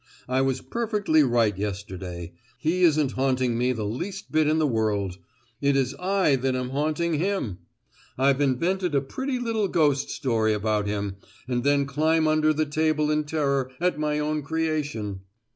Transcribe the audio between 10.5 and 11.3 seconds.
about him